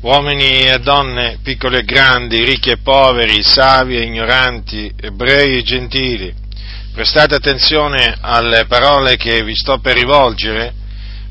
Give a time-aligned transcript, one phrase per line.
[0.00, 6.32] uomini e donne, piccoli e grandi, ricchi e poveri, savi e ignoranti, ebrei e gentili,
[6.92, 10.72] prestate attenzione alle parole che vi sto per rivolgere,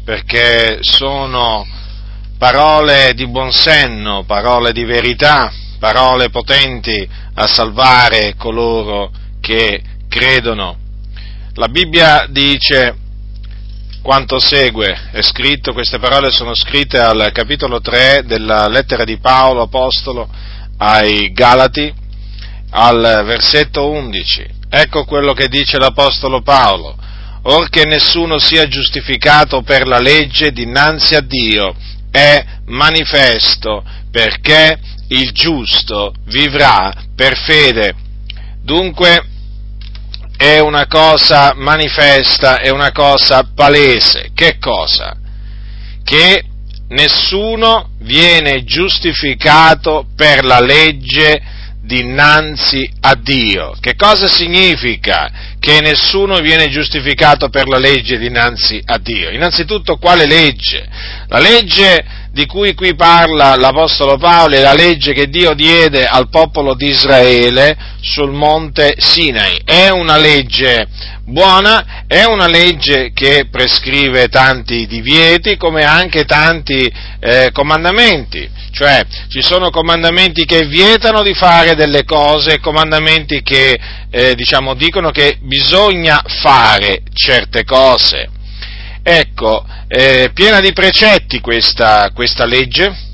[0.04, 1.66] perché sono
[2.38, 10.78] parole di buon senno, parole di verità, parole potenti a salvare coloro che credono.
[11.54, 12.96] La Bibbia dice
[14.08, 19.64] quanto segue, è scritto, queste parole sono scritte al capitolo 3 della lettera di Paolo
[19.64, 20.30] Apostolo
[20.78, 21.94] ai Galati,
[22.70, 24.46] al versetto 11.
[24.70, 26.96] Ecco quello che dice l'Apostolo Paolo.
[27.42, 31.76] Or che nessuno sia giustificato per la legge dinanzi a Dio
[32.10, 34.80] è manifesto perché
[35.10, 37.94] il giusto vivrà per fede.
[38.64, 39.22] Dunque,
[40.38, 44.30] è una cosa manifesta, è una cosa palese.
[44.36, 45.18] Che cosa?
[46.04, 46.44] Che
[46.90, 51.42] nessuno viene giustificato per la legge
[51.82, 53.76] dinanzi a Dio.
[53.80, 59.32] Che cosa significa che nessuno viene giustificato per la legge dinanzi a Dio?
[59.32, 60.88] Innanzitutto quale legge?
[61.28, 66.30] La legge di cui qui parla l'Apostolo Paolo è la legge che Dio diede al
[66.30, 69.60] popolo di Israele sul monte Sinai.
[69.66, 70.88] È una legge
[71.26, 78.56] buona, è una legge che prescrive tanti divieti come anche tanti eh, comandamenti.
[78.72, 83.76] Cioè ci sono comandamenti che vietano di fare delle cose comandamenti che
[84.12, 85.57] eh, diciamo, dicono che bisogna
[86.26, 88.30] fare certe cose.
[89.04, 93.06] Ecco, eh, piena di precetti questa, questa legge,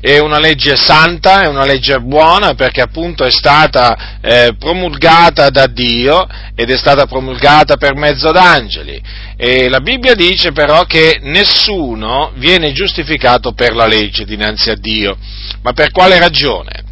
[0.00, 5.66] è una legge santa, è una legge buona perché appunto è stata eh, promulgata da
[5.66, 9.02] Dio ed è stata promulgata per mezzo d'angeli.
[9.36, 15.18] E la Bibbia dice però che nessuno viene giustificato per la legge dinanzi a Dio.
[15.60, 16.88] Ma per quale ragione?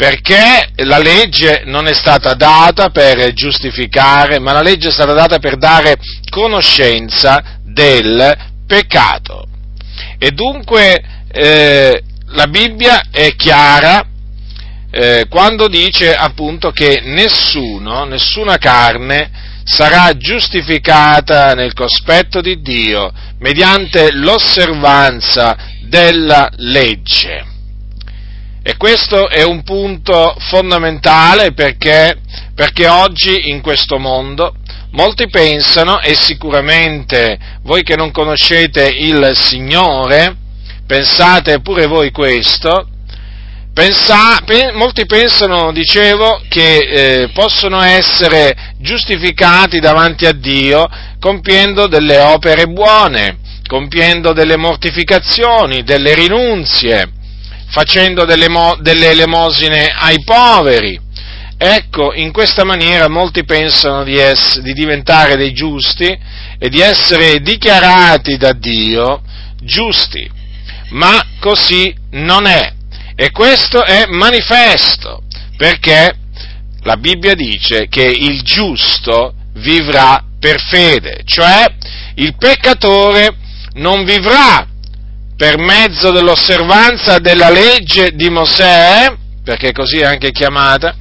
[0.00, 5.38] Perché la legge non è stata data per giustificare, ma la legge è stata data
[5.38, 5.98] per dare
[6.30, 8.34] conoscenza del
[8.66, 9.46] peccato.
[10.16, 14.02] E dunque eh, la Bibbia è chiara
[14.90, 19.30] eh, quando dice appunto che nessuno, nessuna carne
[19.64, 27.48] sarà giustificata nel cospetto di Dio mediante l'osservanza della legge.
[28.62, 32.18] E questo è un punto fondamentale perché,
[32.54, 34.54] perché oggi in questo mondo
[34.90, 40.36] molti pensano, e sicuramente voi che non conoscete il Signore,
[40.86, 42.86] pensate pure voi questo,
[43.72, 50.86] pensa, pe, molti pensano, dicevo, che eh, possono essere giustificati davanti a Dio
[51.18, 57.12] compiendo delle opere buone, compiendo delle mortificazioni, delle rinunzie
[57.70, 58.48] facendo delle,
[58.80, 61.00] delle elemosine ai poveri.
[61.56, 66.18] Ecco, in questa maniera molti pensano di, ess- di diventare dei giusti
[66.58, 69.22] e di essere dichiarati da Dio
[69.62, 70.28] giusti,
[70.90, 72.72] ma così non è.
[73.14, 75.22] E questo è manifesto,
[75.56, 76.14] perché
[76.82, 81.66] la Bibbia dice che il giusto vivrà per fede, cioè
[82.14, 83.36] il peccatore
[83.74, 84.66] non vivrà
[85.40, 89.10] per mezzo dell'osservanza della legge di Mosè,
[89.42, 90.94] perché così è anche chiamata,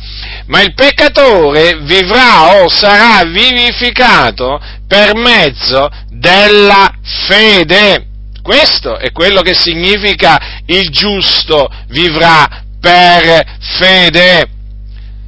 [0.46, 4.58] ma il peccatore vivrà o sarà vivificato
[4.88, 6.90] per mezzo della
[7.28, 8.06] fede.
[8.42, 14.46] Questo è quello che significa il giusto vivrà per fede.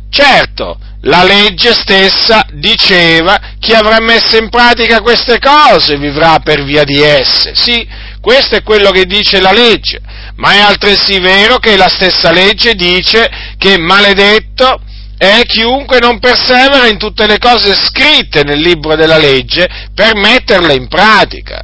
[0.09, 6.85] Certo, la legge stessa diceva chi avrà messo in pratica queste cose vivrà per via
[6.85, 7.55] di esse.
[7.55, 7.85] Sì,
[8.21, 9.99] questo è quello che dice la legge,
[10.35, 13.27] ma è altresì vero che la stessa legge dice
[13.57, 14.79] che maledetto
[15.17, 20.73] è chiunque non persevera in tutte le cose scritte nel libro della legge per metterle
[20.73, 21.61] in pratica.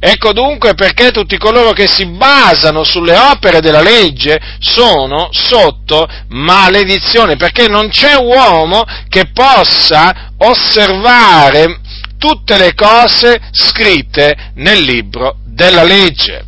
[0.00, 7.36] Ecco dunque perché tutti coloro che si basano sulle opere della legge sono sotto maledizione,
[7.36, 11.80] perché non c'è uomo che possa osservare
[12.18, 16.44] tutte le cose scritte nel libro della legge.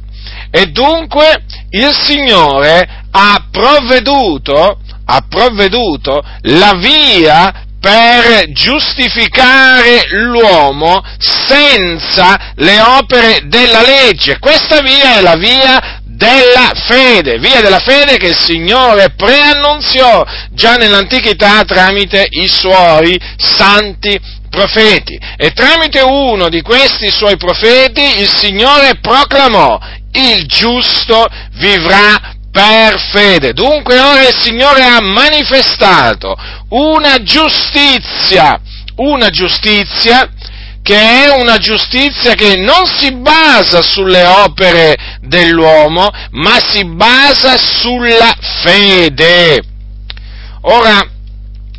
[0.52, 12.80] E dunque il Signore ha provveduto, ha provveduto la via per giustificare l'uomo senza le
[12.80, 14.38] opere della legge.
[14.38, 20.74] Questa via è la via della fede, via della fede che il Signore preannunziò già
[20.74, 24.20] nell'antichità tramite i suoi santi
[24.50, 25.18] profeti.
[25.36, 29.78] E tramite uno di questi suoi profeti il Signore proclamò,
[30.12, 33.52] il giusto vivrà per fede.
[33.52, 36.36] Dunque ora il Signore ha manifestato
[36.70, 38.60] una giustizia,
[38.96, 40.28] una giustizia
[40.82, 48.34] che è una giustizia che non si basa sulle opere dell'uomo, ma si basa sulla
[48.62, 49.62] fede.
[50.62, 51.00] Ora,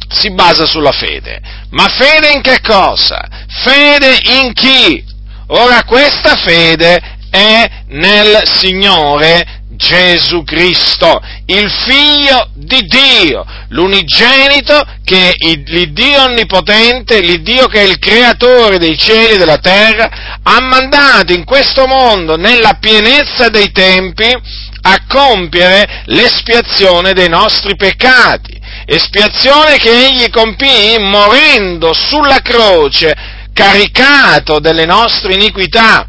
[0.07, 1.41] si basa sulla fede.
[1.71, 3.27] Ma fede in che cosa?
[3.47, 5.03] Fede in chi?
[5.47, 16.23] Ora questa fede è nel Signore Gesù Cristo, il Figlio di Dio, l'unigenito che l'Iddio
[16.23, 21.87] Onnipotente, l'Iddio che è il Creatore dei cieli e della terra, ha mandato in questo
[21.87, 24.27] mondo, nella pienezza dei tempi,
[24.83, 33.15] a compiere l'espiazione dei nostri peccati, espiazione che egli compì morendo sulla croce,
[33.53, 36.05] caricato delle nostre iniquità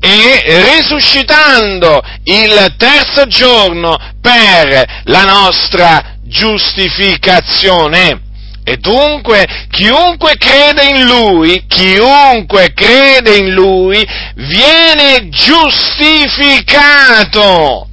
[0.00, 0.42] e
[0.74, 8.20] risuscitando il terzo giorno per la nostra giustificazione.
[8.64, 17.88] E dunque chiunque crede in Lui, chiunque crede in Lui, viene giustificato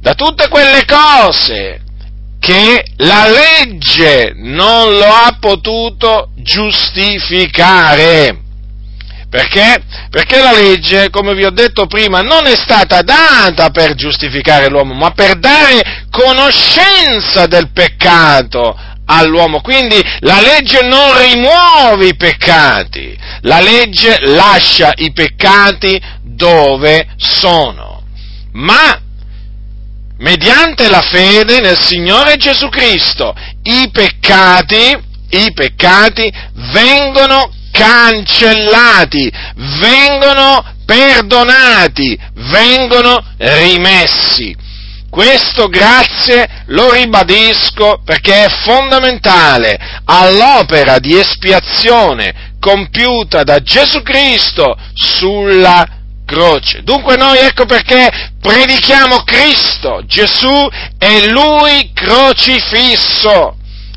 [0.00, 1.81] da tutte quelle cose
[2.42, 8.40] che la legge non lo ha potuto giustificare.
[9.30, 9.80] Perché?
[10.10, 14.92] Perché la legge, come vi ho detto prima, non è stata data per giustificare l'uomo,
[14.92, 19.60] ma per dare conoscenza del peccato all'uomo.
[19.60, 28.02] Quindi la legge non rimuove i peccati, la legge lascia i peccati dove sono.
[28.54, 29.01] Ma
[30.22, 33.34] mediante la fede nel Signore Gesù Cristo
[33.64, 34.96] i peccati,
[35.30, 36.32] i peccati
[36.72, 39.30] vengono cancellati,
[39.80, 44.54] vengono perdonati, vengono rimessi.
[45.10, 56.01] Questo grazie lo ribadisco perché è fondamentale all'opera di espiazione compiuta da Gesù Cristo sulla
[56.32, 56.82] croce.
[56.82, 58.08] Dunque noi ecco perché
[58.40, 60.68] predichiamo Cristo, Gesù
[60.98, 63.56] è Lui crocifisso.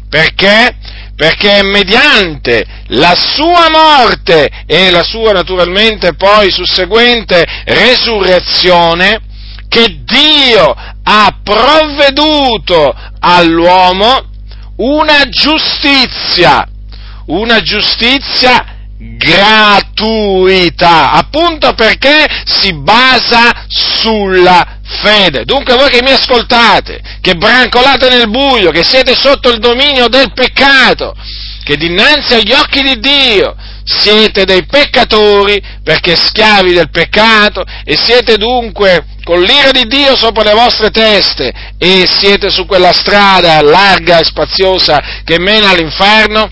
[0.10, 0.76] Perché?
[1.16, 9.22] perché mediante la sua morte e la sua naturalmente poi susseguente resurrezione
[9.70, 14.24] che Dio ha provveduto all'uomo
[14.76, 16.68] una giustizia,
[17.28, 19.52] una giustizia gratuita,
[21.12, 25.44] appunto perché si basa sulla fede.
[25.44, 30.32] Dunque voi che mi ascoltate, che brancolate nel buio, che siete sotto il dominio del
[30.34, 31.16] peccato,
[31.64, 38.36] che dinanzi agli occhi di Dio siete dei peccatori perché schiavi del peccato e siete
[38.38, 44.20] dunque con l'ira di Dio sopra le vostre teste e siete su quella strada larga
[44.20, 46.52] e spaziosa che mena all'inferno,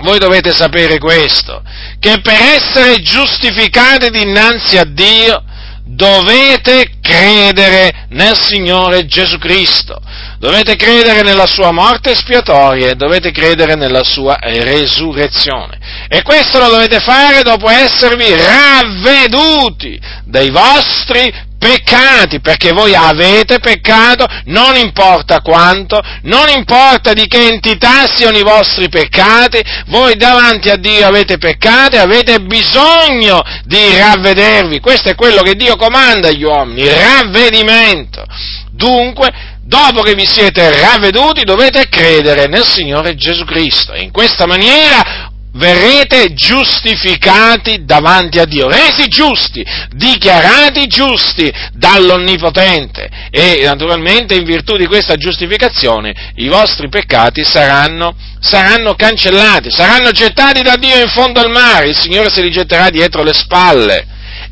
[0.00, 1.62] voi dovete sapere questo,
[1.98, 5.44] che per essere giustificati dinanzi a Dio
[5.84, 10.00] dovete credere nel Signore Gesù Cristo,
[10.38, 15.78] dovete credere nella sua morte espiatoria e dovete credere nella sua resurrezione.
[16.08, 24.24] E questo lo dovete fare dopo esservi ravveduti dai vostri peccati, perché voi avete peccato,
[24.46, 30.76] non importa quanto, non importa di che entità siano i vostri peccati, voi davanti a
[30.76, 34.80] Dio avete peccato e avete bisogno di ravvedervi.
[34.80, 38.24] Questo è quello che Dio comanda agli uomini, ravvedimento.
[38.72, 39.30] Dunque,
[39.62, 46.32] dopo che vi siete ravveduti dovete credere nel Signore Gesù Cristo in questa maniera verrete
[46.32, 53.08] giustificati davanti a Dio, resi giusti, dichiarati giusti dall'Onnipotente.
[53.30, 60.62] E naturalmente in virtù di questa giustificazione i vostri peccati saranno, saranno cancellati, saranno gettati
[60.62, 64.09] da Dio in fondo al mare, il Signore se li getterà dietro le spalle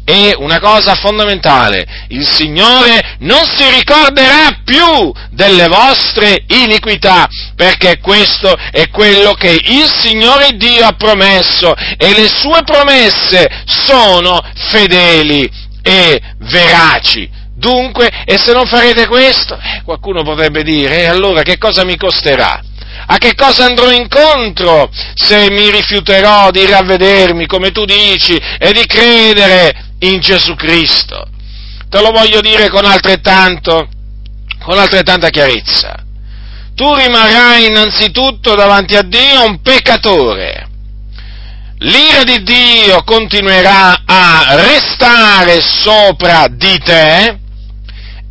[0.09, 8.57] e una cosa fondamentale, il Signore non si ricorderà più delle vostre iniquità, perché questo
[8.71, 15.47] è quello che il Signore Dio ha promesso e le sue promesse sono fedeli
[15.83, 17.29] e veraci.
[17.55, 21.85] Dunque, e se non farete questo, eh, qualcuno potrebbe dire, e eh, allora che cosa
[21.85, 22.63] mi costerà?
[23.11, 28.87] A che cosa andrò incontro se mi rifiuterò di ravvedermi, come tu dici, e di
[28.87, 31.27] credere in Gesù Cristo.
[31.89, 33.89] Te lo voglio dire con altrettanto,
[34.63, 36.05] con altrettanta chiarezza.
[36.75, 40.67] Tu rimarrai innanzitutto davanti a Dio un peccatore.
[41.81, 47.39] l'ira di Dio continuerà a restare sopra di te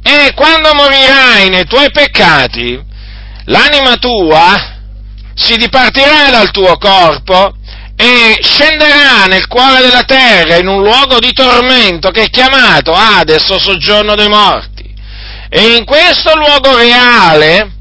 [0.04, 2.82] e quando morirai nei tuoi peccati,
[3.46, 4.76] l'anima tua
[5.34, 7.56] si dipartirà dal tuo corpo
[8.00, 13.50] e scenderà nel cuore della terra in un luogo di tormento che è chiamato Hades
[13.50, 14.94] o soggiorno dei morti.
[15.50, 17.72] E in questo luogo reale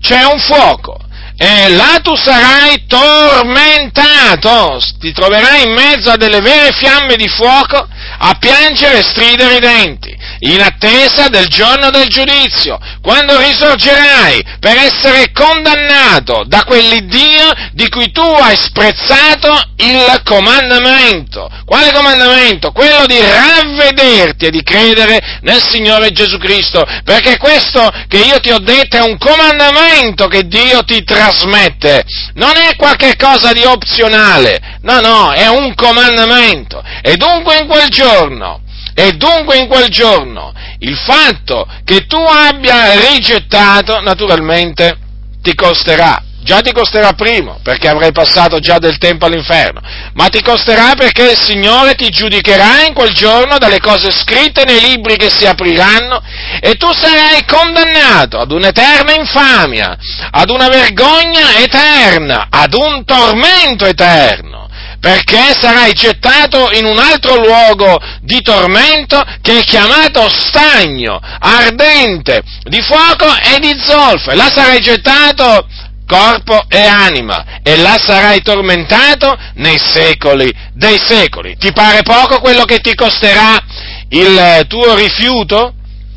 [0.00, 0.98] c'è un fuoco
[1.36, 7.88] e là tu sarai tormentato, ti troverai in mezzo a delle vere fiamme di fuoco
[8.18, 14.76] a piangere e stridere i denti in attesa del giorno del giudizio, quando risorgerai per
[14.76, 21.48] essere condannato da quell'Iddio di cui tu hai sprezzato il comandamento.
[21.64, 22.72] Quale comandamento?
[22.72, 28.50] Quello di ravvederti e di credere nel Signore Gesù Cristo, perché questo che io ti
[28.50, 34.73] ho detto è un comandamento che Dio ti trasmette, non è qualche cosa di opzionale,
[34.84, 36.82] no, no, è un comandamento.
[37.02, 38.62] E dunque in quel giorno
[38.94, 44.96] e dunque in quel giorno il fatto che tu abbia rigettato, naturalmente,
[45.42, 46.22] ti costerà.
[46.44, 49.80] Già ti costerà primo, perché avrai passato già del tempo all'inferno,
[50.12, 54.78] ma ti costerà perché il Signore ti giudicherà in quel giorno dalle cose scritte nei
[54.78, 56.20] libri che si apriranno
[56.60, 59.96] e tu sarai condannato ad un'eterna infamia,
[60.30, 64.53] ad una vergogna eterna, ad un tormento eterno
[65.04, 72.80] perché sarai gettato in un altro luogo di tormento che è chiamato stagno, ardente, di
[72.80, 74.32] fuoco e di zolfo.
[74.32, 75.68] Là sarai gettato
[76.06, 81.54] corpo e anima, e là sarai tormentato nei secoli dei secoli.
[81.58, 83.62] Ti pare poco quello che ti costerà
[84.08, 85.74] il tuo rifiuto?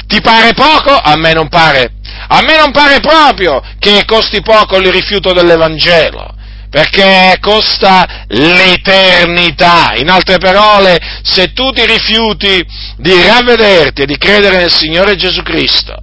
[0.08, 0.96] Ti pare poco?
[0.96, 1.92] A me non pare.
[2.30, 6.36] A me non pare proprio che costi poco il rifiuto dell'Evangelo
[6.78, 9.96] perché costa l'eternità.
[9.96, 12.64] In altre parole, se tu ti rifiuti
[12.98, 15.96] di ravvederti e di credere nel Signore Gesù Cristo,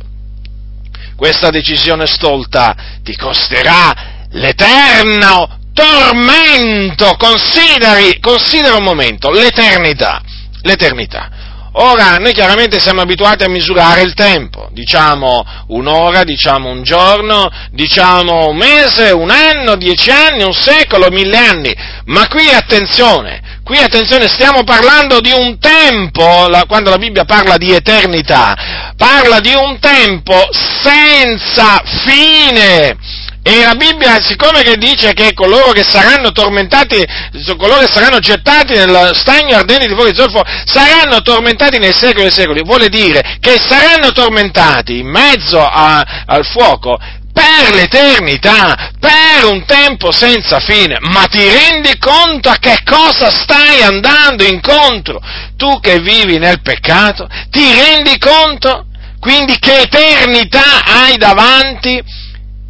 [1.14, 7.14] questa decisione stolta ti costerà l'eterno tormento.
[7.18, 10.20] Consideri, considera un momento, l'eternità,
[10.62, 11.30] l'eternità.
[11.76, 18.50] Ora, noi chiaramente siamo abituati a misurare il tempo, diciamo un'ora, diciamo un giorno, diciamo
[18.50, 24.28] un mese, un anno, dieci anni, un secolo, mille anni, ma qui attenzione, qui attenzione,
[24.28, 29.76] stiamo parlando di un tempo, la, quando la Bibbia parla di eternità, parla di un
[29.80, 30.48] tempo
[30.80, 32.96] senza fine,
[33.46, 37.04] e la Bibbia, siccome che dice che coloro che saranno tormentati,
[37.58, 42.22] coloro che saranno gettati nel stagno ardente di fuoco di zolfo, saranno tormentati nei secoli
[42.22, 46.98] dei secoli, vuole dire che saranno tormentati in mezzo a, al fuoco
[47.34, 50.96] per l'eternità, per un tempo senza fine.
[51.00, 55.20] Ma ti rendi conto a che cosa stai andando incontro?
[55.58, 58.86] Tu che vivi nel peccato, ti rendi conto?
[59.20, 62.23] Quindi che eternità hai davanti?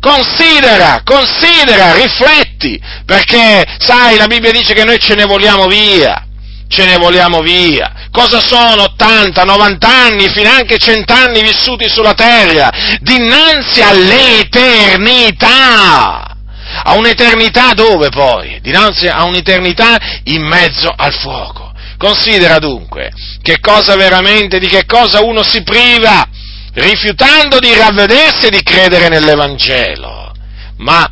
[0.04, 6.26] Considera, considera, rifletti, perché sai, la Bibbia dice che noi ce ne vogliamo via,
[6.68, 7.90] ce ne vogliamo via.
[8.11, 12.70] Cosa sono 80, 90 anni, fino anche 100 anni vissuti sulla terra,
[13.00, 16.37] dinanzi all'eternità?
[16.84, 18.58] A un'eternità dove poi?
[18.61, 21.73] Dinanzi a un'eternità in mezzo al fuoco.
[21.96, 26.28] Considera dunque che cosa veramente, di che cosa uno si priva
[26.75, 30.33] rifiutando di ravvedersi e di credere nell'Evangelo.
[30.78, 31.09] Ma,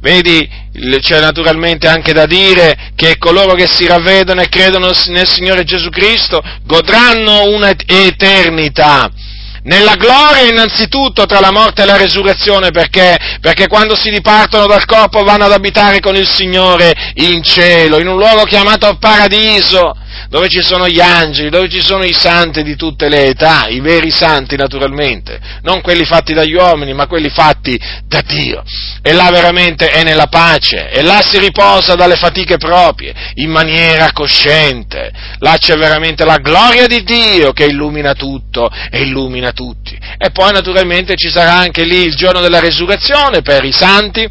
[0.00, 0.48] vedi,
[1.00, 5.88] c'è naturalmente anche da dire che coloro che si ravvedono e credono nel Signore Gesù
[5.88, 9.10] Cristo godranno un'eternità.
[9.64, 13.16] Nella gloria innanzitutto tra la morte e la resurrezione perché?
[13.40, 18.08] Perché quando si dipartono dal corpo vanno ad abitare con il Signore in cielo, in
[18.08, 19.94] un luogo chiamato paradiso,
[20.28, 23.80] dove ci sono gli angeli, dove ci sono i santi di tutte le età, i
[23.80, 28.62] veri santi naturalmente, non quelli fatti dagli uomini, ma quelli fatti da Dio.
[29.02, 34.12] E là veramente è nella pace, e là si riposa dalle fatiche proprie, in maniera
[34.12, 35.10] cosciente.
[35.38, 39.98] Là c'è veramente la gloria di Dio che illumina tutto e illumina tutti.
[40.18, 44.28] E poi naturalmente ci sarà anche lì il giorno della resurrezione per i santi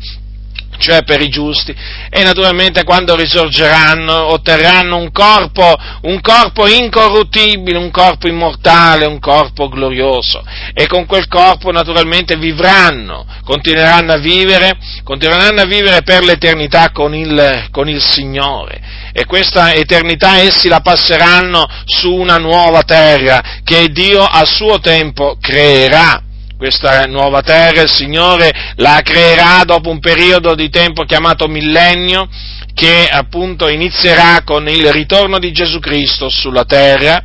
[0.81, 1.73] cioè per i giusti,
[2.09, 9.69] e naturalmente quando risorgeranno otterranno un corpo, un corpo incorruttibile, un corpo immortale, un corpo
[9.69, 16.89] glorioso, e con quel corpo naturalmente vivranno, continueranno a vivere, continueranno a vivere per l'eternità
[16.91, 18.81] con il, con il Signore,
[19.13, 25.37] e questa eternità essi la passeranno su una nuova terra che Dio a suo tempo
[25.39, 26.23] creerà
[26.61, 32.29] questa nuova terra, il Signore la creerà dopo un periodo di tempo chiamato millennio,
[32.75, 37.23] che appunto inizierà con il ritorno di Gesù Cristo sulla terra.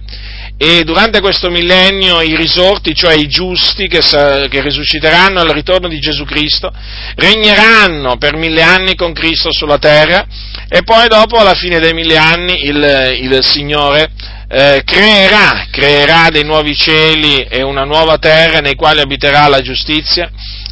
[0.57, 5.99] E durante questo millennio i risorti, cioè i giusti che, che, risusciteranno al ritorno di
[5.99, 6.73] Gesù Cristo,
[7.17, 10.27] regneranno per mille anni con Cristo sulla terra
[10.67, 14.09] e poi dopo, alla fine dei mille anni, il, il Signore
[14.49, 20.31] eh, creerà, creerà dei nuovi cieli e una nuova terra nei quali abiterà la giustizia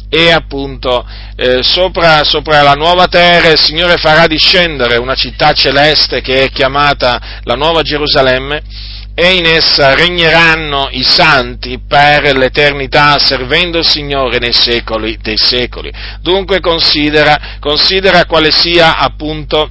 [0.09, 1.05] e appunto
[1.35, 6.49] eh, sopra, sopra, la nuova terra il Signore farà discendere una città celeste che è
[6.51, 8.63] chiamata la Nuova Gerusalemme
[9.13, 15.91] e in essa regneranno i santi per l'eternità, servendo il Signore nei secoli dei secoli.
[16.21, 19.69] Dunque considera, considera quale sia appunto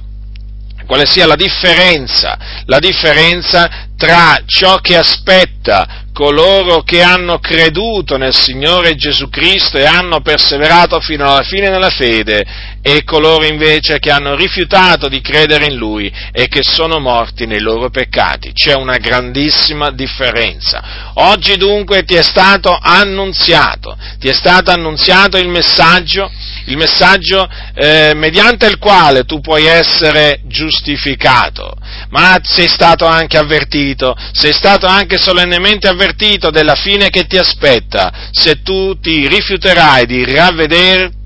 [0.85, 8.33] quale sia la differenza, la differenza tra ciò che aspetta coloro che hanno creduto nel
[8.33, 12.45] Signore Gesù Cristo e hanno perseverato fino alla fine nella fede
[12.81, 17.59] e coloro invece che hanno rifiutato di credere in Lui e che sono morti nei
[17.59, 18.53] loro peccati.
[18.53, 21.11] C'è una grandissima differenza.
[21.15, 26.31] Oggi dunque ti è stato annunziato, ti è stato annunziato il messaggio,
[26.65, 31.73] il messaggio eh, mediante il quale tu puoi essere giustificato,
[32.09, 38.29] ma sei stato anche avvertito, sei stato anche solennemente avvertito della fine che ti aspetta
[38.31, 41.23] se tu ti rifiuterai di ravvederti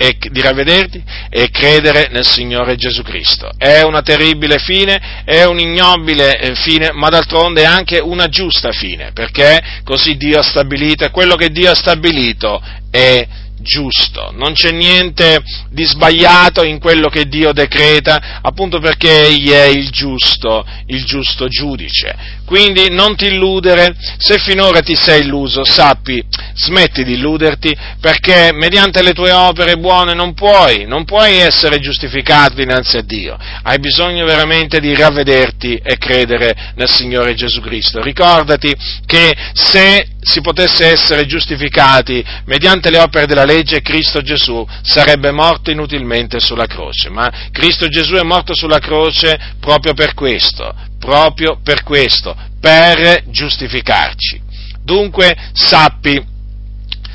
[0.00, 3.50] e di ravvederti e credere nel Signore Gesù Cristo.
[3.58, 8.70] È una terribile fine, è un ignobile eh, fine, ma d'altronde è anche una giusta
[8.70, 13.26] fine, perché così Dio ha stabilito e quello che Dio ha stabilito è
[13.60, 19.66] giusto, non c'è niente di sbagliato in quello che Dio decreta, appunto perché Egli è
[19.66, 22.37] il giusto, il giusto giudice.
[22.48, 26.24] Quindi non ti illudere, se finora ti sei illuso, sappi,
[26.54, 32.54] smetti di illuderti, perché mediante le tue opere buone non puoi, non puoi essere giustificato
[32.54, 33.36] dinanzi a Dio.
[33.62, 38.00] Hai bisogno veramente di ravvederti e credere nel Signore Gesù Cristo.
[38.00, 38.74] Ricordati
[39.04, 45.70] che se si potesse essere giustificati mediante le opere della legge, Cristo Gesù sarebbe morto
[45.70, 47.10] inutilmente sulla croce.
[47.10, 54.40] Ma Cristo Gesù è morto sulla croce proprio per questo, proprio per questo, per giustificarci.
[54.82, 56.22] Dunque sappi,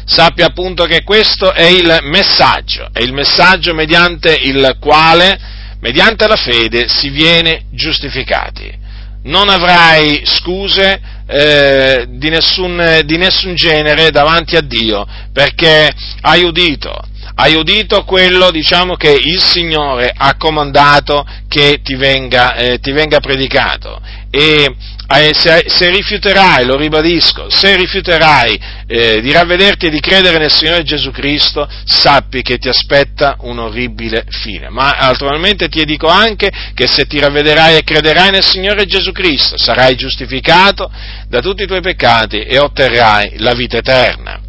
[0.05, 5.39] sappi appunto che questo è il messaggio, è il messaggio mediante il quale,
[5.79, 8.81] mediante la fede, si viene giustificati.
[9.23, 15.89] Non avrai scuse eh, di, nessun, di nessun genere davanti a Dio, perché
[16.21, 16.93] hai udito,
[17.35, 23.19] hai udito quello diciamo, che il Signore ha comandato che ti venga, eh, ti venga
[23.19, 24.75] predicato e
[25.15, 30.51] eh, se, se, rifiuterai, lo ribadisco, se rifiuterai eh, di ravvederti e di credere nel
[30.51, 34.69] Signore Gesù Cristo, sappi che ti aspetta un orribile fine.
[34.69, 39.55] Ma naturalmente ti dico anche che se ti ravvederai e crederai nel Signore Gesù Cristo,
[39.57, 40.89] sarai giustificato
[41.27, 44.39] da tutti i tuoi peccati e otterrai la vita eterna.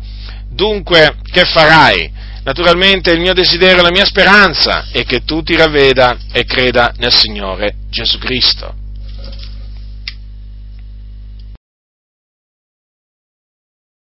[0.48, 2.13] Dunque, che farai?
[2.44, 7.12] Naturalmente il mio desiderio, la mia speranza è che tu ti ravveda e creda nel
[7.12, 8.83] Signore Gesù Cristo.